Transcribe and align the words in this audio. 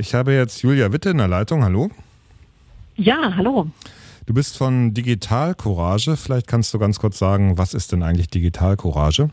Ich 0.00 0.14
habe 0.14 0.32
jetzt 0.32 0.62
Julia 0.62 0.92
Witte 0.92 1.10
in 1.10 1.18
der 1.18 1.26
Leitung. 1.26 1.64
Hallo. 1.64 1.90
Ja, 2.94 3.34
hallo. 3.34 3.66
Du 4.26 4.32
bist 4.32 4.56
von 4.56 4.94
Digital 4.94 5.56
Courage. 5.56 6.16
Vielleicht 6.16 6.46
kannst 6.46 6.72
du 6.72 6.78
ganz 6.78 7.00
kurz 7.00 7.18
sagen, 7.18 7.58
was 7.58 7.74
ist 7.74 7.90
denn 7.90 8.04
eigentlich 8.04 8.28
Digital 8.28 8.76
Courage? 8.76 9.30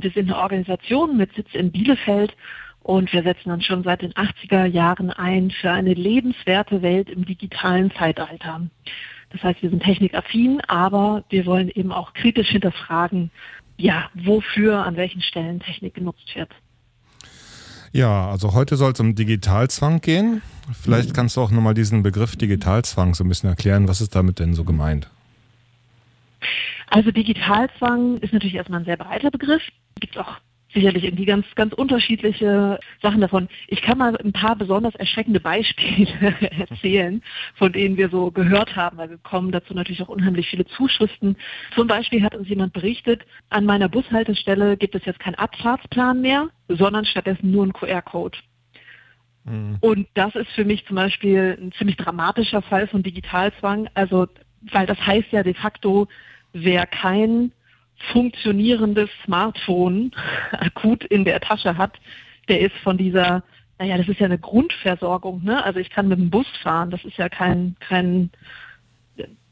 Wir 0.00 0.10
sind 0.10 0.30
eine 0.30 0.36
Organisation 0.36 1.16
mit 1.16 1.34
Sitz 1.34 1.54
in 1.54 1.72
Bielefeld 1.72 2.36
und 2.82 3.10
wir 3.14 3.22
setzen 3.22 3.50
uns 3.50 3.64
schon 3.64 3.82
seit 3.82 4.02
den 4.02 4.12
80er 4.12 4.66
Jahren 4.66 5.08
ein 5.10 5.50
für 5.50 5.70
eine 5.70 5.94
lebenswerte 5.94 6.82
Welt 6.82 7.08
im 7.08 7.24
digitalen 7.24 7.90
Zeitalter. 7.92 8.60
Das 9.30 9.42
heißt, 9.42 9.62
wir 9.62 9.70
sind 9.70 9.82
technikaffin, 9.82 10.60
aber 10.68 11.24
wir 11.30 11.46
wollen 11.46 11.70
eben 11.70 11.92
auch 11.92 12.12
kritisch 12.12 12.50
hinterfragen, 12.50 13.30
ja, 13.78 14.10
wofür, 14.12 14.84
an 14.84 14.96
welchen 14.96 15.22
Stellen 15.22 15.60
Technik 15.60 15.94
genutzt 15.94 16.34
wird. 16.34 16.50
Ja, 17.92 18.30
also 18.30 18.52
heute 18.52 18.76
soll 18.76 18.92
es 18.92 19.00
um 19.00 19.14
Digitalzwang 19.14 20.00
gehen. 20.00 20.42
Vielleicht 20.82 21.14
kannst 21.14 21.36
du 21.36 21.40
auch 21.40 21.50
nochmal 21.50 21.74
diesen 21.74 22.02
Begriff 22.02 22.36
Digitalzwang 22.36 23.14
so 23.14 23.24
ein 23.24 23.28
bisschen 23.28 23.48
erklären. 23.48 23.88
Was 23.88 24.00
ist 24.00 24.14
damit 24.14 24.38
denn 24.38 24.54
so 24.54 24.64
gemeint? 24.64 25.10
Also 26.88 27.10
Digitalzwang 27.10 28.18
ist 28.18 28.32
natürlich 28.32 28.54
erstmal 28.54 28.80
ein 28.80 28.86
sehr 28.86 28.96
breiter 28.96 29.30
Begriff. 29.30 29.62
Es 29.94 30.00
gibt 30.00 30.18
auch 30.18 30.38
sicherlich 30.74 31.04
irgendwie 31.04 31.24
ganz, 31.24 31.46
ganz 31.54 31.72
unterschiedliche 31.72 32.78
Sachen 33.02 33.20
davon. 33.20 33.48
Ich 33.68 33.80
kann 33.82 33.98
mal 33.98 34.16
ein 34.16 34.32
paar 34.32 34.56
besonders 34.56 34.94
erschreckende 34.94 35.40
Beispiele 35.40 36.34
erzählen, 36.68 37.22
von 37.54 37.72
denen 37.72 37.96
wir 37.96 38.10
so 38.10 38.30
gehört 38.30 38.76
haben, 38.76 38.98
weil 38.98 39.10
wir 39.10 39.16
bekommen 39.16 39.50
dazu 39.50 39.74
natürlich 39.74 40.02
auch 40.02 40.08
unheimlich 40.08 40.48
viele 40.48 40.66
Zuschriften. 40.66 41.36
Zum 41.74 41.86
Beispiel 41.86 42.22
hat 42.22 42.34
uns 42.34 42.48
jemand 42.48 42.72
berichtet, 42.72 43.22
an 43.50 43.64
meiner 43.64 43.88
Bushaltestelle 43.88 44.76
gibt 44.76 44.94
es 44.94 45.04
jetzt 45.04 45.20
keinen 45.20 45.36
Abfahrtsplan 45.36 46.20
mehr, 46.20 46.48
sondern 46.68 47.04
stattdessen 47.04 47.50
nur 47.50 47.62
einen 47.62 47.72
QR-Code. 47.72 48.38
Mhm. 49.44 49.78
Und 49.80 50.08
das 50.14 50.34
ist 50.34 50.50
für 50.50 50.64
mich 50.64 50.84
zum 50.86 50.96
Beispiel 50.96 51.58
ein 51.60 51.72
ziemlich 51.72 51.96
dramatischer 51.96 52.62
Fall 52.62 52.86
von 52.88 53.02
Digitalzwang. 53.02 53.88
Also, 53.94 54.26
weil 54.72 54.86
das 54.86 54.98
heißt 54.98 55.32
ja 55.32 55.42
de 55.42 55.54
facto, 55.54 56.08
wer 56.52 56.86
kein 56.86 57.52
funktionierendes 58.12 59.10
Smartphone 59.24 60.12
akut 60.52 61.04
in 61.04 61.24
der 61.24 61.40
Tasche 61.40 61.76
hat, 61.76 61.98
der 62.48 62.60
ist 62.60 62.76
von 62.82 62.96
dieser, 62.96 63.42
naja, 63.78 63.98
das 63.98 64.08
ist 64.08 64.20
ja 64.20 64.26
eine 64.26 64.38
Grundversorgung, 64.38 65.42
ne? 65.44 65.62
Also 65.64 65.80
ich 65.80 65.90
kann 65.90 66.08
mit 66.08 66.18
dem 66.18 66.30
Bus 66.30 66.46
fahren, 66.62 66.90
das 66.90 67.04
ist 67.04 67.16
ja 67.18 67.28
kein, 67.28 67.76
kein, 67.80 68.30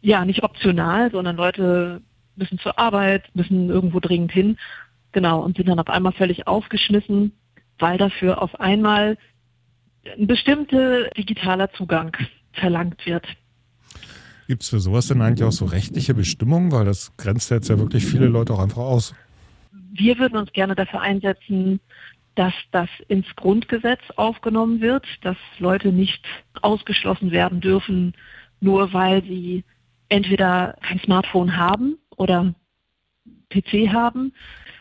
ja, 0.00 0.24
nicht 0.24 0.42
optional, 0.42 1.11
sondern 1.11 1.36
Leute 1.36 2.00
müssen 2.36 2.58
zur 2.58 2.78
Arbeit, 2.78 3.24
müssen 3.34 3.69
irgendwo 3.69 4.00
dringend 4.00 4.33
hin, 4.33 4.58
genau, 5.12 5.41
und 5.41 5.56
sind 5.56 5.69
dann 5.69 5.80
auf 5.80 5.89
einmal 5.89 6.12
völlig 6.12 6.47
aufgeschmissen, 6.47 7.33
weil 7.78 7.98
dafür 7.98 8.42
auf 8.42 8.58
einmal 8.61 9.17
ein 10.19 10.27
bestimmter 10.27 11.08
digitaler 11.11 11.70
Zugang 11.72 12.17
verlangt 12.52 13.05
wird. 13.06 13.27
Gibt 14.47 14.62
es 14.62 14.70
für 14.70 14.80
sowas 14.80 15.08
denn 15.08 15.20
eigentlich 15.22 15.44
auch 15.44 15.52
so 15.52 15.64
rechtliche 15.64 16.14
Bestimmungen? 16.14 16.70
Weil 16.72 16.84
das 16.84 17.16
grenzt 17.16 17.50
jetzt 17.50 17.69
ja 17.69 17.78
wirklich 17.78 18.05
viele 18.05 18.27
Leute 18.27 18.52
auch 18.55 18.61
einfach 18.61 18.83
aus. 18.83 19.14
Wir 19.92 20.19
würden 20.19 20.36
uns 20.36 20.52
gerne 20.52 20.75
dafür 20.75 21.00
einsetzen, 21.00 21.80
dass 22.36 22.52
das 22.70 22.89
ins 23.08 23.27
Grundgesetz 23.34 24.00
aufgenommen 24.17 24.80
wird, 24.80 25.06
dass 25.22 25.36
Leute 25.58 25.91
nicht 25.91 26.22
ausgeschlossen 26.62 27.30
werden 27.30 27.61
dürfen, 27.61 28.12
nur 28.61 28.92
weil 28.92 29.22
sie 29.22 29.64
entweder 30.08 30.77
kein 30.83 31.00
Smartphone 31.00 31.56
haben 31.56 31.97
oder 32.17 32.55
PC 33.50 33.89
haben 33.92 34.33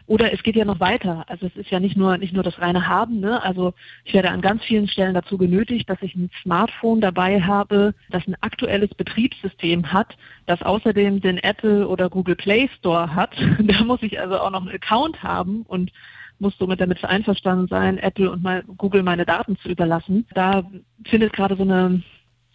oder 0.08 0.32
es 0.32 0.44
geht 0.44 0.56
ja 0.56 0.66
noch 0.66 0.80
weiter. 0.80 1.26
Also 1.28 1.48
es 1.48 1.56
ist 1.56 1.72
ja 1.72 1.80
nicht 1.80 1.98
nur, 1.98 2.18
nicht 2.18 2.34
nur 2.34 2.44
das 2.44 2.60
reine 2.60 2.88
Haben. 2.88 3.20
Ne? 3.20 3.42
Also 3.42 3.74
ich 4.04 4.14
werde 4.14 4.30
an 4.30 4.42
ganz 4.42 4.64
vielen 4.64 4.88
Stellen 4.88 5.16
dazu 5.16 5.38
genötigt, 5.38 5.90
dass 5.90 6.02
ich 6.02 6.16
ein 6.16 6.30
Smartphone 6.44 7.02
dabei 7.02 7.42
habe, 7.42 7.96
das 8.10 8.28
ein 8.28 8.36
aktuelles 8.42 8.94
Betriebssystem 8.94 9.92
hat, 9.92 10.16
das 10.46 10.62
außerdem 10.62 11.22
den 11.22 11.40
Apple 11.40 11.88
oder 11.88 12.10
Google 12.10 12.36
Play 12.36 12.70
Store 12.78 13.14
hat. 13.14 13.36
Da 13.66 13.84
muss 13.84 14.04
ich 14.04 14.20
also 14.20 14.38
auch 14.40 14.52
noch 14.52 14.62
einen 14.62 14.76
Account 14.76 15.24
haben 15.24 15.64
und 15.64 15.92
muss 16.40 16.58
somit 16.58 16.82
damit 16.82 17.04
einverstanden 17.04 17.68
sein, 17.68 17.98
Apple 17.98 18.30
und 18.30 18.44
mal 18.44 18.64
Google 18.78 19.04
meine 19.04 19.26
Daten 19.26 19.58
zu 19.58 19.70
überlassen. 19.70 20.28
Da 20.34 20.64
findet 21.06 21.34
gerade 21.34 21.56
so 21.56 21.64
eine, 21.64 22.04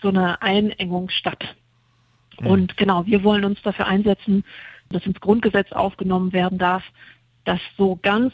so 0.00 0.08
eine 0.08 0.40
Einengung 0.42 1.08
statt. 1.10 1.56
Mhm. 2.40 2.46
Und 2.46 2.76
genau, 2.76 3.06
wir 3.06 3.24
wollen 3.24 3.44
uns 3.44 3.60
dafür 3.62 3.86
einsetzen, 3.86 4.44
dass 4.90 5.06
ins 5.06 5.20
Grundgesetz 5.20 5.72
aufgenommen 5.72 6.32
werden 6.32 6.58
darf, 6.58 6.82
dass 7.44 7.60
so 7.76 7.98
ganz 8.02 8.32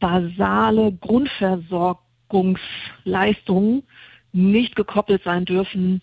basale 0.00 0.92
Grundversorgungsleistungen 0.92 3.82
nicht 4.32 4.74
gekoppelt 4.76 5.22
sein 5.24 5.44
dürfen 5.44 6.00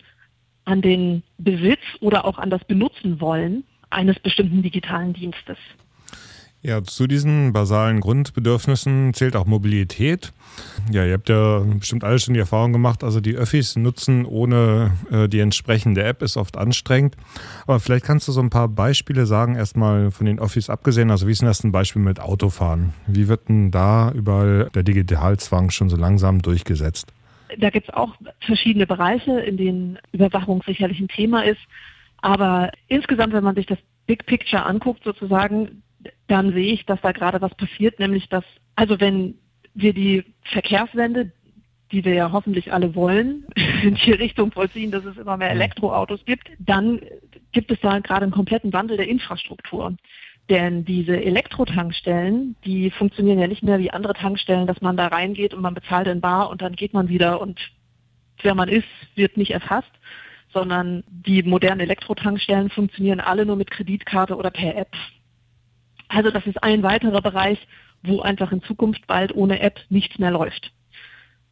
an 0.64 0.80
den 0.80 1.24
Besitz 1.38 1.80
oder 2.00 2.24
auch 2.24 2.38
an 2.38 2.50
das 2.50 2.64
Benutzen 2.64 3.20
wollen 3.20 3.64
eines 3.90 4.18
bestimmten 4.18 4.62
digitalen 4.62 5.12
Dienstes. 5.12 5.58
Ja, 6.64 6.84
zu 6.84 7.08
diesen 7.08 7.52
basalen 7.52 7.98
Grundbedürfnissen 7.98 9.14
zählt 9.14 9.34
auch 9.34 9.46
Mobilität. 9.46 10.32
Ja, 10.92 11.04
ihr 11.04 11.14
habt 11.14 11.28
ja 11.28 11.58
bestimmt 11.58 12.04
alle 12.04 12.20
schon 12.20 12.34
die 12.34 12.40
Erfahrung 12.40 12.72
gemacht, 12.72 13.02
also 13.02 13.20
die 13.20 13.34
Öffis 13.34 13.74
nutzen 13.74 14.24
ohne 14.24 14.92
äh, 15.10 15.28
die 15.28 15.40
entsprechende 15.40 16.04
App 16.04 16.22
ist 16.22 16.36
oft 16.36 16.56
anstrengend. 16.56 17.16
Aber 17.66 17.80
vielleicht 17.80 18.04
kannst 18.04 18.28
du 18.28 18.32
so 18.32 18.40
ein 18.40 18.50
paar 18.50 18.68
Beispiele 18.68 19.26
sagen, 19.26 19.56
erstmal 19.56 20.12
von 20.12 20.24
den 20.24 20.38
Öffis 20.38 20.70
abgesehen. 20.70 21.10
Also 21.10 21.26
wie 21.26 21.32
ist 21.32 21.40
denn 21.40 21.48
das 21.48 21.64
ein 21.64 21.72
Beispiel 21.72 22.00
mit 22.00 22.20
Autofahren? 22.20 22.94
Wie 23.08 23.26
wird 23.26 23.48
denn 23.48 23.72
da 23.72 24.12
überall 24.12 24.70
der 24.72 24.84
Digitalzwang 24.84 25.70
schon 25.70 25.88
so 25.88 25.96
langsam 25.96 26.42
durchgesetzt? 26.42 27.12
Da 27.58 27.70
gibt 27.70 27.88
es 27.88 27.94
auch 27.94 28.14
verschiedene 28.46 28.86
Bereiche, 28.86 29.40
in 29.40 29.56
denen 29.56 29.98
Überwachung 30.12 30.62
sicherlich 30.64 31.00
ein 31.00 31.08
Thema 31.08 31.44
ist. 31.44 31.60
Aber 32.18 32.70
insgesamt, 32.86 33.32
wenn 33.32 33.42
man 33.42 33.56
sich 33.56 33.66
das 33.66 33.78
Big 34.06 34.26
Picture 34.26 34.64
anguckt, 34.64 35.02
sozusagen, 35.02 35.82
dann 36.32 36.52
sehe 36.54 36.72
ich, 36.72 36.86
dass 36.86 37.00
da 37.02 37.12
gerade 37.12 37.42
was 37.42 37.54
passiert, 37.54 37.98
nämlich 37.98 38.28
dass, 38.30 38.44
also 38.74 38.98
wenn 39.00 39.34
wir 39.74 39.92
die 39.92 40.24
Verkehrswende, 40.44 41.30
die 41.92 42.06
wir 42.06 42.14
ja 42.14 42.32
hoffentlich 42.32 42.72
alle 42.72 42.94
wollen, 42.94 43.44
in 43.82 43.96
die 43.96 44.12
Richtung 44.12 44.50
vollziehen, 44.50 44.90
dass 44.90 45.04
es 45.04 45.18
immer 45.18 45.36
mehr 45.36 45.50
Elektroautos 45.50 46.24
gibt, 46.24 46.48
dann 46.58 47.00
gibt 47.52 47.70
es 47.70 47.78
da 47.80 47.98
gerade 47.98 48.22
einen 48.22 48.32
kompletten 48.32 48.72
Wandel 48.72 48.96
der 48.96 49.08
Infrastruktur. 49.08 49.94
Denn 50.48 50.86
diese 50.86 51.22
Elektrotankstellen, 51.22 52.56
die 52.64 52.90
funktionieren 52.90 53.38
ja 53.38 53.46
nicht 53.46 53.62
mehr 53.62 53.78
wie 53.78 53.90
andere 53.90 54.14
Tankstellen, 54.14 54.66
dass 54.66 54.80
man 54.80 54.96
da 54.96 55.08
reingeht 55.08 55.52
und 55.52 55.60
man 55.60 55.74
bezahlt 55.74 56.08
in 56.08 56.22
Bar 56.22 56.48
und 56.48 56.62
dann 56.62 56.76
geht 56.76 56.94
man 56.94 57.08
wieder 57.08 57.42
und 57.42 57.60
wer 58.40 58.54
man 58.54 58.70
ist, 58.70 58.88
wird 59.14 59.36
nicht 59.36 59.52
erfasst, 59.52 59.92
sondern 60.52 61.04
die 61.08 61.42
modernen 61.42 61.80
Elektrotankstellen 61.80 62.70
funktionieren 62.70 63.20
alle 63.20 63.44
nur 63.44 63.56
mit 63.56 63.70
Kreditkarte 63.70 64.34
oder 64.34 64.50
per 64.50 64.76
App. 64.76 64.96
Also 66.14 66.30
das 66.30 66.46
ist 66.46 66.62
ein 66.62 66.82
weiterer 66.82 67.22
Bereich, 67.22 67.58
wo 68.02 68.20
einfach 68.20 68.52
in 68.52 68.62
Zukunft 68.62 69.06
bald 69.06 69.34
ohne 69.34 69.60
App 69.60 69.80
nichts 69.88 70.18
mehr 70.18 70.30
läuft. 70.30 70.72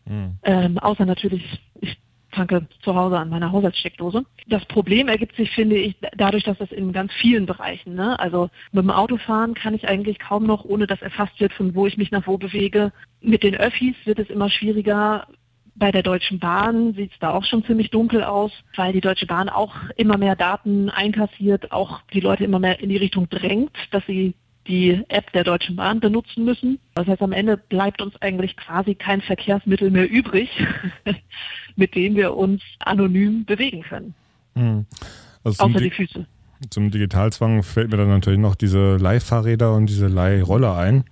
Mhm. 0.05 0.39
Ähm, 0.43 0.79
außer 0.79 1.07
natürlich, 1.07 1.45
ich 1.81 1.97
tanke 2.33 2.67
zu 2.83 2.95
Hause 2.95 3.19
an 3.19 3.29
meiner 3.29 3.53
Haushaltssteckdose. 3.53 4.25
Das 4.47 4.65
Problem 4.67 5.09
ergibt 5.09 5.37
sich, 5.37 5.51
finde 5.51 5.77
ich, 5.77 5.97
dadurch, 6.17 6.45
dass 6.45 6.59
das 6.59 6.71
in 6.71 6.93
ganz 6.93 7.13
vielen 7.15 7.47
Bereichen, 7.47 7.95
ne? 7.95 8.19
also 8.21 8.51
mit 8.73 8.85
dem 8.85 8.91
Autofahren 8.91 9.55
kann 9.55 9.75
ich 9.75 9.89
eigentlich 9.89 10.19
kaum 10.19 10.47
noch, 10.47 10.65
ohne 10.65 10.87
dass 10.87 11.03
erfasst 11.03 11.41
wird, 11.41 11.53
von 11.53 11.75
wo 11.75 11.87
ich 11.87 11.97
mich 11.97 12.11
nach 12.11 12.27
wo 12.27 12.39
bewege. 12.39 12.93
Mit 13.21 13.43
den 13.43 13.57
Öffis 13.57 13.95
wird 14.05 14.19
es 14.19 14.31
immer 14.31 14.49
schwieriger. 14.49 15.27
Bei 15.75 15.91
der 15.91 16.03
Deutschen 16.03 16.39
Bahn 16.39 16.95
sieht 16.95 17.13
es 17.13 17.19
da 17.21 17.31
auch 17.33 17.45
schon 17.45 17.65
ziemlich 17.65 17.91
dunkel 17.91 18.23
aus, 18.23 18.53
weil 18.77 18.93
die 18.93 19.01
Deutsche 19.01 19.27
Bahn 19.27 19.49
auch 19.49 19.75
immer 19.97 20.19
mehr 20.19 20.37
Daten 20.37 20.91
einkassiert, 20.91 21.73
auch 21.73 22.01
die 22.13 22.21
Leute 22.21 22.45
immer 22.45 22.59
mehr 22.59 22.81
in 22.81 22.91
die 22.91 22.97
Richtung 22.97 23.29
drängt, 23.29 23.73
dass 23.91 24.05
sie 24.07 24.35
die 24.71 25.03
App 25.09 25.31
der 25.33 25.45
Deutschen 25.45 25.77
Bahn 25.77 26.01
benutzen 26.01 26.45
müssen. 26.45 26.79
Das 26.95 27.07
heißt, 27.07 27.21
am 27.21 27.33
Ende 27.33 27.57
bleibt 27.57 28.01
uns 28.01 28.15
eigentlich 28.23 28.57
quasi 28.57 28.95
kein 28.95 29.21
Verkehrsmittel 29.21 29.91
mehr 29.91 30.09
übrig, 30.09 30.49
mit 31.77 31.95
dem 31.95 32.15
wir 32.15 32.37
uns 32.37 32.63
anonym 32.79 33.45
bewegen 33.45 33.83
können. 33.83 34.15
Mhm. 34.55 34.87
Also 35.43 35.65
Außer 35.65 35.81
die 35.81 35.91
Füße. 35.91 36.25
Zum 36.69 36.91
Digitalzwang 36.91 37.63
fällt 37.63 37.91
mir 37.91 37.97
dann 37.97 38.09
natürlich 38.09 38.39
noch 38.39 38.55
diese 38.55 38.97
Leihfahrräder 38.97 39.75
und 39.75 39.87
diese 39.87 40.07
Leihroller 40.07 40.77
ein. 40.77 41.05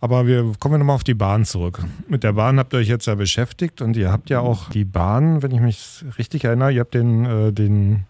Aber 0.00 0.26
wir 0.26 0.52
kommen 0.58 0.78
nochmal 0.78 0.96
auf 0.96 1.04
die 1.04 1.14
Bahn 1.14 1.44
zurück. 1.44 1.82
Mit 2.08 2.24
der 2.24 2.32
Bahn 2.32 2.58
habt 2.58 2.74
ihr 2.74 2.78
euch 2.78 2.88
jetzt 2.88 3.06
ja 3.06 3.14
beschäftigt 3.14 3.80
und 3.80 3.96
ihr 3.96 4.10
habt 4.10 4.30
ja 4.30 4.40
auch 4.40 4.70
die 4.70 4.84
Bahn, 4.84 5.42
wenn 5.42 5.50
ich 5.50 5.60
mich 5.60 6.04
richtig 6.18 6.44
erinnere, 6.44 6.72
ihr 6.72 6.80
habt 6.80 6.94
den, 6.94 7.24
äh, 7.24 7.52
den 7.52 8.04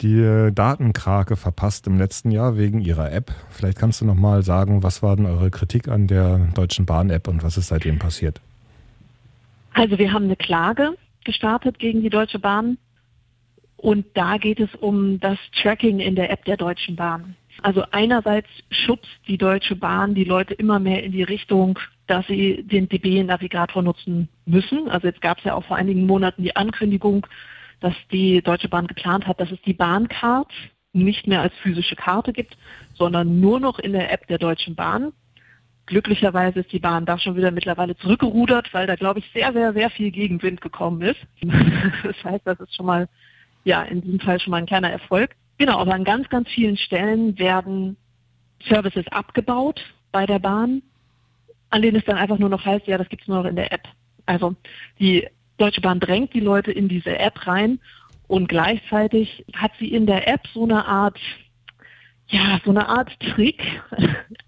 die 0.00 0.20
äh, 0.20 0.50
Datenkrake 0.52 1.36
verpasst 1.36 1.86
im 1.86 1.98
letzten 1.98 2.30
Jahr 2.30 2.56
wegen 2.56 2.80
ihrer 2.80 3.12
App. 3.12 3.32
Vielleicht 3.50 3.78
kannst 3.78 4.00
du 4.00 4.04
noch 4.04 4.14
mal 4.14 4.42
sagen, 4.42 4.82
was 4.82 5.02
war 5.02 5.16
denn 5.16 5.26
eure 5.26 5.50
Kritik 5.50 5.88
an 5.88 6.06
der 6.06 6.38
Deutschen 6.54 6.86
Bahn-App 6.86 7.28
und 7.28 7.42
was 7.42 7.56
ist 7.56 7.68
seitdem 7.68 7.98
passiert? 7.98 8.40
Also 9.72 9.98
wir 9.98 10.12
haben 10.12 10.24
eine 10.24 10.36
Klage 10.36 10.96
gestartet 11.24 11.78
gegen 11.78 12.02
die 12.02 12.10
Deutsche 12.10 12.38
Bahn 12.38 12.78
und 13.76 14.06
da 14.14 14.38
geht 14.38 14.60
es 14.60 14.74
um 14.76 15.20
das 15.20 15.38
Tracking 15.60 16.00
in 16.00 16.14
der 16.14 16.30
App 16.30 16.44
der 16.44 16.56
Deutschen 16.56 16.96
Bahn. 16.96 17.36
Also 17.62 17.84
einerseits 17.92 18.48
schubst 18.70 19.10
die 19.26 19.38
Deutsche 19.38 19.76
Bahn 19.76 20.14
die 20.14 20.24
Leute 20.24 20.54
immer 20.54 20.78
mehr 20.78 21.02
in 21.02 21.12
die 21.12 21.22
Richtung, 21.22 21.78
dass 22.06 22.26
sie 22.26 22.62
den 22.62 22.88
DB-Navigator 22.88 23.82
nutzen 23.82 24.28
müssen. 24.46 24.88
Also 24.88 25.06
jetzt 25.06 25.20
gab 25.20 25.38
es 25.38 25.44
ja 25.44 25.54
auch 25.54 25.64
vor 25.64 25.76
einigen 25.76 26.06
Monaten 26.06 26.42
die 26.42 26.56
Ankündigung, 26.56 27.26
dass 27.84 27.94
die 28.10 28.40
Deutsche 28.40 28.70
Bahn 28.70 28.86
geplant 28.86 29.26
hat, 29.26 29.38
dass 29.38 29.50
es 29.50 29.60
die 29.60 29.74
Bahncard 29.74 30.50
nicht 30.94 31.26
mehr 31.26 31.42
als 31.42 31.52
physische 31.62 31.96
Karte 31.96 32.32
gibt, 32.32 32.56
sondern 32.94 33.40
nur 33.40 33.60
noch 33.60 33.78
in 33.78 33.92
der 33.92 34.10
App 34.10 34.26
der 34.26 34.38
Deutschen 34.38 34.74
Bahn. 34.74 35.12
Glücklicherweise 35.84 36.60
ist 36.60 36.72
die 36.72 36.78
Bahn 36.78 37.04
da 37.04 37.18
schon 37.18 37.36
wieder 37.36 37.50
mittlerweile 37.50 37.94
zurückgerudert, 37.98 38.72
weil 38.72 38.86
da, 38.86 38.96
glaube 38.96 39.18
ich, 39.18 39.30
sehr, 39.34 39.52
sehr, 39.52 39.74
sehr 39.74 39.90
viel 39.90 40.10
Gegenwind 40.10 40.62
gekommen 40.62 41.02
ist. 41.02 41.20
Das 42.04 42.24
heißt, 42.24 42.46
das 42.46 42.58
ist 42.58 42.74
schon 42.74 42.86
mal, 42.86 43.06
ja, 43.64 43.82
in 43.82 44.00
diesem 44.00 44.20
Fall 44.20 44.40
schon 44.40 44.52
mal 44.52 44.56
ein 44.56 44.66
kleiner 44.66 44.90
Erfolg. 44.90 45.36
Genau, 45.58 45.78
aber 45.78 45.92
an 45.92 46.04
ganz, 46.04 46.26
ganz 46.30 46.48
vielen 46.48 46.78
Stellen 46.78 47.38
werden 47.38 47.98
Services 48.66 49.06
abgebaut 49.08 49.78
bei 50.10 50.24
der 50.24 50.38
Bahn, 50.38 50.80
an 51.68 51.82
denen 51.82 51.98
es 51.98 52.04
dann 52.06 52.16
einfach 52.16 52.38
nur 52.38 52.48
noch 52.48 52.64
heißt, 52.64 52.86
ja, 52.86 52.96
das 52.96 53.10
gibt 53.10 53.22
es 53.22 53.28
nur 53.28 53.42
noch 53.42 53.50
in 53.50 53.56
der 53.56 53.70
App. 53.72 53.86
Also 54.24 54.54
die 54.98 55.28
Deutsche 55.58 55.80
Bahn 55.80 56.00
drängt 56.00 56.34
die 56.34 56.40
Leute 56.40 56.72
in 56.72 56.88
diese 56.88 57.18
App 57.18 57.46
rein 57.46 57.80
und 58.26 58.48
gleichzeitig 58.48 59.44
hat 59.54 59.72
sie 59.78 59.92
in 59.92 60.06
der 60.06 60.26
App 60.28 60.40
so 60.52 60.64
eine 60.64 60.84
Art, 60.86 61.18
ja, 62.28 62.60
so 62.64 62.70
eine 62.70 62.88
Art 62.88 63.10
Trick. 63.20 63.62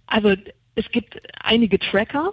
Also 0.08 0.34
es 0.76 0.88
gibt 0.92 1.20
einige 1.42 1.80
Tracker 1.80 2.32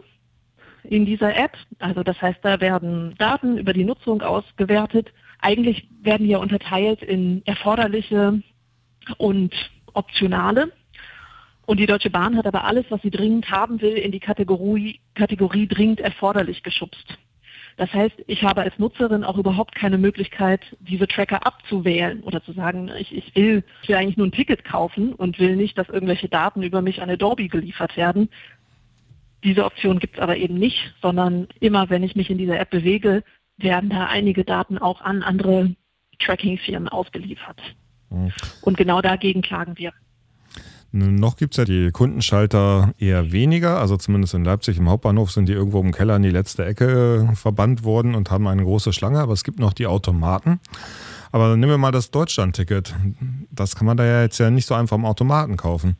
in 0.83 1.07
dieser 1.07 1.35
App. 1.35 1.57
Also 1.79 2.03
das 2.03 2.21
heißt, 2.21 2.39
da 2.43 2.61
werden 2.61 3.15
Daten 3.17 3.57
über 3.57 3.73
die 3.73 3.83
Nutzung 3.83 4.21
ausgewertet. 4.21 5.11
Eigentlich 5.39 5.89
werden 6.01 6.27
ja 6.27 6.37
unterteilt 6.37 7.01
in 7.01 7.43
erforderliche 7.45 8.41
und 9.17 9.53
optionale. 9.93 10.71
Und 11.65 11.79
die 11.79 11.85
Deutsche 11.85 12.09
Bahn 12.09 12.37
hat 12.37 12.45
aber 12.45 12.65
alles, 12.65 12.85
was 12.89 13.01
sie 13.01 13.09
dringend 13.09 13.49
haben 13.49 13.81
will, 13.81 13.93
in 13.93 14.11
die 14.11 14.19
Kategorie, 14.19 14.99
Kategorie 15.15 15.67
dringend 15.67 15.99
erforderlich 15.99 16.61
geschubst. 16.61 17.17
Das 17.77 17.91
heißt, 17.93 18.15
ich 18.27 18.43
habe 18.43 18.61
als 18.61 18.77
Nutzerin 18.77 19.23
auch 19.23 19.37
überhaupt 19.37 19.75
keine 19.75 19.97
Möglichkeit, 19.97 20.61
diese 20.79 21.07
Tracker 21.07 21.45
abzuwählen 21.45 22.21
oder 22.21 22.43
zu 22.43 22.53
sagen, 22.53 22.91
ich, 22.99 23.15
ich, 23.15 23.35
will, 23.35 23.63
ich 23.81 23.89
will 23.89 23.95
eigentlich 23.95 24.17
nur 24.17 24.27
ein 24.27 24.31
Ticket 24.31 24.63
kaufen 24.63 25.13
und 25.13 25.39
will 25.39 25.55
nicht, 25.55 25.77
dass 25.77 25.89
irgendwelche 25.89 26.29
Daten 26.29 26.61
über 26.61 26.81
mich 26.81 27.01
an 27.01 27.09
Adobe 27.09 27.47
geliefert 27.47 27.97
werden. 27.97 28.29
Diese 29.43 29.65
Option 29.65 29.99
gibt 29.99 30.15
es 30.15 30.21
aber 30.21 30.37
eben 30.37 30.55
nicht, 30.55 30.93
sondern 31.01 31.47
immer, 31.59 31.89
wenn 31.89 32.03
ich 32.03 32.15
mich 32.15 32.29
in 32.29 32.37
dieser 32.37 32.59
App 32.59 32.69
bewege, 32.69 33.23
werden 33.57 33.89
da 33.89 34.05
einige 34.05 34.45
Daten 34.45 34.77
auch 34.77 35.01
an 35.01 35.23
andere 35.23 35.75
Tracking-Firmen 36.19 36.89
ausgeliefert. 36.89 37.61
Mhm. 38.09 38.31
Und 38.61 38.77
genau 38.77 39.01
dagegen 39.01 39.41
klagen 39.41 39.77
wir. 39.77 39.93
Noch 40.95 41.37
gibt 41.37 41.55
es 41.55 41.57
ja 41.57 41.65
die 41.65 41.89
Kundenschalter 41.89 42.93
eher 42.99 43.31
weniger. 43.31 43.79
Also 43.79 43.97
zumindest 43.97 44.35
in 44.35 44.45
Leipzig 44.45 44.77
im 44.77 44.87
Hauptbahnhof 44.87 45.31
sind 45.31 45.49
die 45.49 45.53
irgendwo 45.53 45.81
im 45.81 45.91
Keller 45.91 46.15
in 46.17 46.21
die 46.21 46.29
letzte 46.29 46.63
Ecke 46.65 47.27
äh, 47.31 47.35
verbannt 47.35 47.83
worden 47.83 48.13
und 48.13 48.29
haben 48.29 48.47
eine 48.47 48.63
große 48.63 48.93
Schlange. 48.93 49.19
Aber 49.19 49.33
es 49.33 49.43
gibt 49.43 49.57
noch 49.57 49.73
die 49.73 49.87
Automaten. 49.87 50.59
Aber 51.31 51.57
nehmen 51.57 51.71
wir 51.71 51.77
mal 51.79 51.91
das 51.91 52.11
Deutschland-Ticket. 52.11 52.93
Das 53.49 53.75
kann 53.75 53.87
man 53.87 53.97
da 53.97 54.05
ja 54.05 54.21
jetzt 54.21 54.37
ja 54.37 54.51
nicht 54.51 54.67
so 54.67 54.75
einfach 54.75 54.95
am 54.95 55.05
Automaten 55.05 55.57
kaufen. 55.57 55.97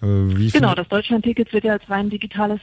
Äh, 0.00 0.48
genau, 0.50 0.74
das 0.74 0.88
Deutschland-Ticket 0.88 1.52
wird 1.52 1.64
ja 1.64 1.72
als 1.74 1.90
rein 1.90 2.08
digitales 2.08 2.60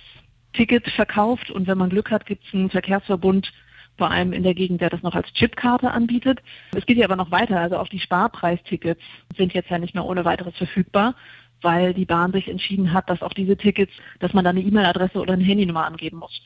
Ticket 0.54 0.90
verkauft 0.90 1.52
und 1.52 1.68
wenn 1.68 1.78
man 1.78 1.92
Glück 1.92 2.10
hat, 2.10 2.26
gibt 2.26 2.44
es 2.48 2.56
einen 2.56 2.72
Verkehrsverbund, 2.72 3.54
vor 4.00 4.10
allem 4.10 4.34
in 4.34 4.44
der 4.44 4.56
Gegend, 4.56 4.82
der 4.82 4.90
das 4.90 5.04
noch 5.04 5.14
als 5.14 5.32
Chipkarte 5.34 5.92
anbietet. 5.92 6.40
Es 6.76 6.86
geht 6.86 6.98
ja 6.98 7.06
aber 7.06 7.18
noch 7.18 7.30
weiter, 7.30 7.60
also 7.60 7.78
auch 7.78 7.90
die 7.90 8.00
Sparpreistickets 8.00 9.02
sind 9.38 9.54
jetzt 9.54 9.70
ja 9.70 9.78
nicht 9.78 9.94
mehr 9.94 10.06
ohne 10.06 10.26
weiteres 10.26 10.56
verfügbar, 10.56 11.16
weil 11.62 11.94
die 11.94 12.06
Bahn 12.06 12.32
sich 12.32 12.48
entschieden 12.48 12.94
hat, 12.94 13.10
dass 13.10 13.22
auch 13.22 13.34
diese 13.34 13.58
Tickets, 13.58 13.92
dass 14.20 14.34
man 14.34 14.46
da 14.46 14.52
eine 14.52 14.62
E-Mail-Adresse 14.62 15.20
oder 15.20 15.34
eine 15.34 15.44
Handynummer 15.44 15.86
angeben 15.86 16.18
muss. 16.18 16.42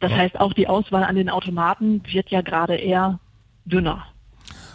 Das 0.00 0.10
ja. 0.10 0.18
heißt, 0.18 0.40
auch 0.40 0.52
die 0.52 0.68
Auswahl 0.68 1.04
an 1.04 1.14
den 1.14 1.30
Automaten 1.30 2.02
wird 2.12 2.30
ja 2.30 2.42
gerade 2.42 2.74
eher 2.74 3.20
dünner. 3.64 4.04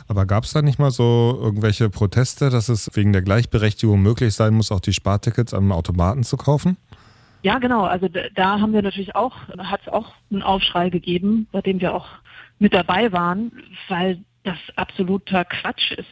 Aber 0.07 0.25
gab 0.25 0.45
es 0.45 0.54
da 0.54 0.62
nicht 0.62 0.80
mal 0.80 0.92
so 0.92 1.38
irgendwelche 1.42 1.90
Proteste, 1.90 2.50
dass 2.50 2.69
es 2.69 2.90
wegen 2.94 3.12
der 3.12 3.22
Gleichberechtigung 3.22 4.01
möglich 4.01 4.34
sein 4.34 4.54
muss, 4.54 4.72
auch 4.72 4.80
die 4.80 4.94
Spartickets 4.94 5.54
am 5.54 5.72
Automaten 5.72 6.24
zu 6.24 6.38
kaufen? 6.38 6.78
Ja, 7.44 7.60
genau. 7.60 7.84
Also 7.84 8.07
da 8.07 8.60
haben 8.60 8.74
wir 8.74 8.81
natürlich 8.81 9.16
auch, 9.16 9.36
hat 9.57 9.81
es 9.86 9.92
auch 9.92 10.13
einen 10.31 10.42
Aufschrei 10.42 10.90
gegeben, 10.90 11.48
bei 11.51 11.62
dem 11.62 11.81
wir 11.81 11.94
auch 11.94 12.07
mit 12.57 12.74
dabei 12.74 13.12
waren, 13.12 13.51
weil 13.90 14.24
das 14.44 14.57
absoluter 14.78 15.44
Quatsch 15.45 15.92
ist. 15.92 16.10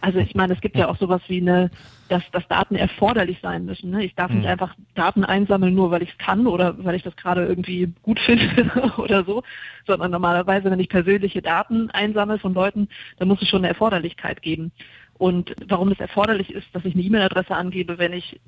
Also 0.00 0.18
ich 0.18 0.34
meine, 0.34 0.52
es 0.52 0.60
gibt 0.60 0.76
ja 0.76 0.88
auch 0.88 0.98
sowas 0.98 1.22
wie 1.26 1.40
eine, 1.40 1.70
dass, 2.08 2.22
dass 2.32 2.46
Daten 2.48 2.76
erforderlich 2.76 3.38
sein 3.42 3.64
müssen. 3.64 3.90
Ne? 3.90 4.04
Ich 4.04 4.14
darf 4.14 4.30
nicht 4.30 4.44
mhm. 4.44 4.50
einfach 4.50 4.74
Daten 4.94 5.24
einsammeln, 5.24 5.74
nur 5.74 5.90
weil 5.90 6.02
ich 6.02 6.10
es 6.10 6.18
kann 6.18 6.46
oder 6.46 6.76
weil 6.84 6.94
ich 6.94 7.02
das 7.02 7.16
gerade 7.16 7.46
irgendwie 7.46 7.92
gut 8.02 8.20
finde 8.26 8.92
oder 8.98 9.24
so, 9.24 9.42
sondern 9.86 10.10
normalerweise, 10.10 10.70
wenn 10.70 10.80
ich 10.80 10.90
persönliche 10.90 11.40
Daten 11.40 11.90
einsammle 11.90 12.38
von 12.38 12.52
Leuten, 12.54 12.88
dann 13.18 13.28
muss 13.28 13.42
es 13.42 13.48
schon 13.48 13.60
eine 13.60 13.68
Erforderlichkeit 13.68 14.42
geben. 14.42 14.70
Und 15.14 15.54
warum 15.66 15.90
es 15.90 15.98
erforderlich 15.98 16.52
ist, 16.52 16.68
dass 16.74 16.84
ich 16.84 16.94
eine 16.94 17.02
E-Mail-Adresse 17.02 17.56
angebe, 17.56 17.98
wenn 17.98 18.12
ich 18.12 18.38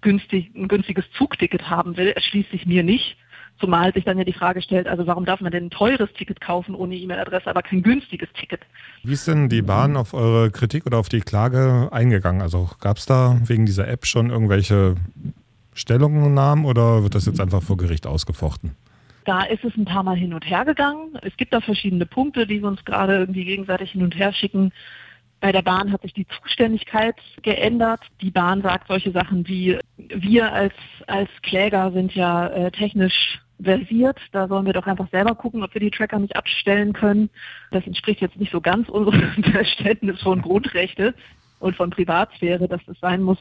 günstig, 0.00 0.50
ein 0.54 0.68
günstiges 0.68 1.04
Zugticket 1.12 1.68
haben 1.68 1.96
will, 1.96 2.08
erschließt 2.08 2.50
sich 2.50 2.66
mir 2.66 2.82
nicht. 2.82 3.16
Zumal 3.58 3.92
sich 3.92 4.04
dann 4.04 4.16
ja 4.16 4.24
die 4.24 4.32
Frage 4.32 4.62
stellt, 4.62 4.88
also 4.88 5.06
warum 5.06 5.26
darf 5.26 5.42
man 5.42 5.52
denn 5.52 5.66
ein 5.66 5.70
teures 5.70 6.10
Ticket 6.14 6.40
kaufen 6.40 6.74
ohne 6.74 6.96
E-Mail-Adresse, 6.96 7.46
aber 7.46 7.62
kein 7.62 7.82
günstiges 7.82 8.30
Ticket? 8.32 8.62
Wie 9.02 9.12
ist 9.12 9.28
denn 9.28 9.50
die 9.50 9.60
Bahn 9.60 9.96
auf 9.96 10.14
eure 10.14 10.50
Kritik 10.50 10.86
oder 10.86 10.96
auf 10.96 11.10
die 11.10 11.20
Klage 11.20 11.90
eingegangen? 11.92 12.40
Also 12.40 12.70
gab 12.80 12.96
es 12.96 13.04
da 13.04 13.38
wegen 13.44 13.66
dieser 13.66 13.86
App 13.86 14.06
schon 14.06 14.30
irgendwelche 14.30 14.96
Stellungnahmen 15.74 16.64
oder 16.64 17.02
wird 17.02 17.14
das 17.14 17.26
jetzt 17.26 17.40
einfach 17.40 17.62
vor 17.62 17.76
Gericht 17.76 18.06
ausgefochten? 18.06 18.76
Da 19.26 19.42
ist 19.42 19.62
es 19.64 19.76
ein 19.76 19.84
paar 19.84 20.02
Mal 20.02 20.16
hin 20.16 20.32
und 20.32 20.48
her 20.48 20.64
gegangen. 20.64 21.18
Es 21.22 21.36
gibt 21.36 21.52
da 21.52 21.60
verschiedene 21.60 22.06
Punkte, 22.06 22.46
die 22.46 22.62
wir 22.62 22.68
uns 22.68 22.84
gerade 22.86 23.18
irgendwie 23.18 23.44
gegenseitig 23.44 23.92
hin 23.92 24.02
und 24.02 24.16
her 24.16 24.32
schicken. 24.32 24.72
Bei 25.40 25.52
der 25.52 25.62
Bahn 25.62 25.90
hat 25.90 26.02
sich 26.02 26.12
die 26.12 26.26
Zuständigkeit 26.26 27.16
geändert. 27.42 28.00
Die 28.20 28.30
Bahn 28.30 28.60
sagt 28.62 28.88
solche 28.88 29.10
Sachen 29.10 29.46
wie, 29.48 29.78
wir 29.96 30.52
als, 30.52 30.74
als 31.06 31.30
Kläger 31.42 31.90
sind 31.92 32.14
ja 32.14 32.48
äh, 32.48 32.70
technisch 32.70 33.40
versiert. 33.62 34.18
Da 34.32 34.48
sollen 34.48 34.66
wir 34.66 34.72
doch 34.72 34.86
einfach 34.86 35.08
selber 35.10 35.34
gucken, 35.34 35.62
ob 35.62 35.72
wir 35.72 35.80
die 35.80 35.90
Tracker 35.90 36.18
nicht 36.18 36.36
abstellen 36.36 36.92
können. 36.92 37.30
Das 37.70 37.86
entspricht 37.86 38.20
jetzt 38.20 38.36
nicht 38.36 38.52
so 38.52 38.60
ganz 38.60 38.88
unserem 38.88 39.42
Verständnis 39.52 40.20
von 40.20 40.42
Grundrechte 40.42 41.14
und 41.58 41.76
von 41.76 41.90
Privatsphäre, 41.90 42.68
dass 42.68 42.84
das 42.86 42.98
sein 43.00 43.22
muss, 43.22 43.38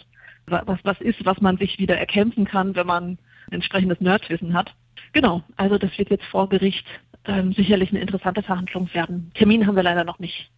was, 0.48 0.80
was 0.84 1.02
ist, 1.02 1.26
was 1.26 1.40
man 1.42 1.58
sich 1.58 1.80
wieder 1.80 1.98
erkämpfen 1.98 2.46
kann, 2.46 2.76
wenn 2.76 2.88
man 2.88 3.18
entsprechendes 3.52 4.00
Nerdwissen 4.00 4.54
hat. 4.54 4.74
Genau, 5.14 5.44
also 5.56 5.78
das 5.78 5.98
wird 5.98 6.10
jetzt 6.10 6.26
vor 6.26 6.50
Gericht 6.50 6.86
ähm, 7.26 7.54
sicherlich 7.54 7.90
eine 7.90 8.02
interessante 8.02 8.44
Verhandlung 8.44 8.94
werden. 8.94 9.32
Termin 9.34 9.66
haben 9.66 9.76
wir 9.76 9.84
leider 9.84 10.04
noch 10.04 10.20
nicht. 10.20 10.50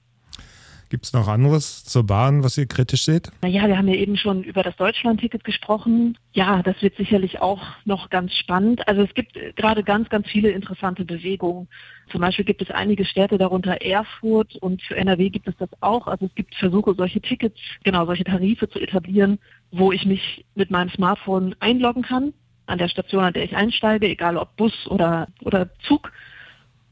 Gibt 0.92 1.06
es 1.06 1.14
noch 1.14 1.30
anderes 1.30 1.86
zur 1.86 2.06
Bahn, 2.06 2.44
was 2.44 2.58
ihr 2.58 2.66
kritisch 2.66 3.04
seht? 3.04 3.32
Naja, 3.42 3.66
wir 3.66 3.78
haben 3.78 3.88
ja 3.88 3.96
eben 3.96 4.18
schon 4.18 4.44
über 4.44 4.62
das 4.62 4.76
Deutschland-Ticket 4.76 5.46
gesprochen. 5.46 6.18
Ja, 6.34 6.62
das 6.64 6.82
wird 6.82 6.98
sicherlich 6.98 7.40
auch 7.40 7.62
noch 7.86 8.10
ganz 8.10 8.34
spannend. 8.34 8.86
Also 8.90 9.02
es 9.02 9.14
gibt 9.14 9.40
gerade 9.56 9.86
ganz, 9.86 10.10
ganz 10.10 10.28
viele 10.28 10.50
interessante 10.50 11.06
Bewegungen. 11.06 11.70
Zum 12.12 12.20
Beispiel 12.20 12.44
gibt 12.44 12.62
es 12.62 12.72
einige 12.72 13.06
Städte, 13.06 13.38
darunter 13.38 13.82
Erfurt 13.82 14.58
und 14.58 14.82
für 14.82 14.98
NRW 14.98 15.30
gibt 15.30 15.48
es 15.48 15.56
das 15.56 15.70
auch. 15.80 16.08
Also 16.08 16.26
es 16.26 16.36
gibt 16.36 16.56
Versuche, 16.56 16.94
solche 16.94 17.22
Tickets, 17.22 17.62
genau, 17.86 18.06
solche 18.06 18.26
Tarife 18.26 18.68
zu 18.68 18.78
etablieren, 18.78 19.40
wo 19.72 19.94
ich 19.94 20.06
mich 20.06 20.44
mit 20.56 20.72
meinem 20.72 20.90
Smartphone 20.90 21.56
einloggen 21.62 22.04
kann 22.04 22.34
an 22.66 22.80
der 22.80 22.90
Station, 22.90 23.24
an 23.24 23.32
der 23.32 23.46
ich 23.46 23.56
einsteige, 23.56 24.10
egal 24.10 24.36
ob 24.36 24.58
Bus 24.58 24.74
oder, 24.88 25.30
oder 25.42 25.70
Zug. 25.88 26.12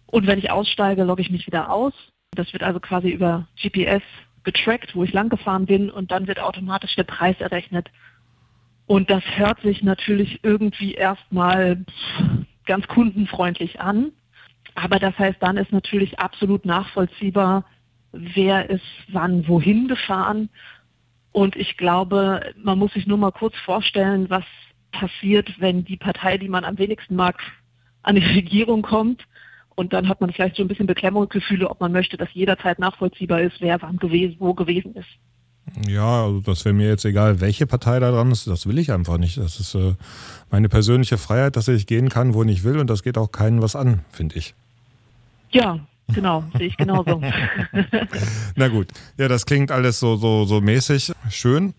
Und 0.06 0.26
wenn 0.26 0.40
ich 0.40 0.52
aussteige, 0.52 1.04
logge 1.04 1.22
ich 1.22 1.32
mich 1.32 1.48
wieder 1.48 1.70
aus 1.70 1.94
das 2.32 2.52
wird 2.54 2.64
also 2.64 2.80
quasi 2.80 3.10
über 3.10 3.48
GPS 3.62 4.04
getrackt, 4.44 4.96
wo 4.96 5.04
ich 5.04 5.14
lang 5.14 5.30
gefahren 5.30 5.66
bin 5.66 5.90
und 5.90 6.12
dann 6.12 6.28
wird 6.28 6.40
automatisch 6.40 6.96
der 6.96 7.04
Preis 7.04 7.40
errechnet. 7.40 7.90
Und 8.88 9.10
das 9.10 9.24
hört 9.36 9.62
sich 9.62 9.84
natürlich 9.84 10.40
irgendwie 10.44 10.94
erstmal 10.94 11.86
ganz 12.66 12.88
kundenfreundlich 12.88 13.80
an. 13.80 14.12
Aber 14.76 15.00
das 15.00 15.18
heißt, 15.18 15.38
dann 15.42 15.58
ist 15.58 15.72
natürlich 15.72 16.20
absolut 16.20 16.66
nachvollziehbar, 16.66 17.66
wer 18.12 18.70
ist 18.70 18.86
wann 19.10 19.48
wohin 19.48 19.88
gefahren. 19.88 20.50
Und 21.32 21.56
ich 21.56 21.78
glaube, 21.78 22.54
man 22.56 22.80
muss 22.80 22.94
sich 22.94 23.06
nur 23.06 23.18
mal 23.18 23.32
kurz 23.32 23.56
vorstellen, 23.58 24.30
was 24.30 24.46
passiert, 24.92 25.60
wenn 25.60 25.86
die 25.86 25.98
Partei, 25.98 26.38
die 26.38 26.50
man 26.50 26.66
am 26.66 26.78
wenigsten 26.78 27.16
mag, 27.16 27.40
an 28.02 28.16
die 28.16 28.26
Regierung 28.26 28.82
kommt 28.82 29.24
und 29.80 29.94
dann 29.94 30.10
hat 30.10 30.20
man 30.20 30.34
vielleicht 30.34 30.58
so 30.58 30.62
ein 30.62 30.68
bisschen 30.68 30.88
Beklemmungsgefühle, 30.88 31.70
ob 31.70 31.80
man 31.80 31.94
möchte, 31.94 32.18
dass 32.18 32.28
jederzeit 32.34 32.80
nachvollziehbar 32.80 33.42
ist, 33.44 33.62
wer 33.62 33.82
wann 33.82 33.96
gewesen, 33.96 34.36
wo 34.38 34.54
gewesen 34.54 34.94
ist. 34.94 35.88
Ja, 35.88 36.26
also 36.26 36.42
das 36.42 36.66
wäre 36.66 36.76
mir 36.76 36.90
jetzt 36.90 37.06
egal, 37.06 37.40
welche 37.40 37.66
Partei 37.66 37.98
da 38.02 38.12
dran 38.12 38.30
ist. 38.30 38.46
Das 38.46 38.68
will 38.68 38.78
ich 38.78 38.92
einfach 38.92 39.18
nicht. 39.18 39.38
Das 39.38 39.58
ist 39.58 39.76
äh, 39.76 39.94
meine 40.52 40.68
persönliche 40.68 41.18
Freiheit, 41.18 41.56
dass 41.56 41.70
ich 41.70 41.88
gehen 41.88 42.10
kann, 42.10 42.34
wo 42.34 42.44
ich 42.44 42.66
will. 42.66 42.78
Und 42.78 42.90
das 42.90 43.04
geht 43.04 43.18
auch 43.18 43.32
keinen 43.32 43.62
was 43.62 43.78
an, 43.78 44.02
finde 44.12 44.36
ich. 44.36 44.54
Ja, 45.52 45.80
Genau, 46.14 46.44
sehe 46.58 46.68
ich 46.68 46.78
genauso. 46.78 47.22
Na 48.56 48.68
gut, 48.68 48.88
ja, 49.18 49.28
das 49.28 49.46
klingt 49.46 49.72
alles 49.72 50.00
so, 50.00 50.16
so, 50.16 50.46
so 50.46 50.60
mäßig 50.60 51.12
schön. 51.30 51.76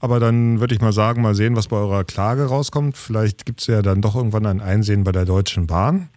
Aber 0.00 0.20
dann 0.20 0.60
würde 0.60 0.74
ich 0.74 0.80
mal 0.80 0.92
sagen, 0.92 1.22
mal 1.22 1.34
sehen, 1.34 1.56
was 1.56 1.68
bei 1.68 1.76
eurer 1.76 2.04
Klage 2.04 2.46
rauskommt. 2.46 2.96
Vielleicht 2.96 3.46
gibt 3.46 3.60
es 3.60 3.66
ja 3.66 3.82
dann 3.82 4.00
doch 4.00 4.16
irgendwann 4.16 4.46
ein 4.46 4.60
Einsehen 4.60 5.04
bei 5.04 5.12
der 5.12 5.24
Deutschen 5.24 5.66
Bahn. 5.66 6.08